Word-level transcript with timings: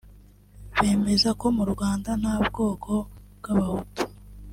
bemeza 0.79 1.29
ko 1.39 1.45
mu 1.57 1.63
Rwanda 1.71 2.09
nta 2.21 2.35
bwoko 2.47 2.91
bw’abahutu 3.37 4.01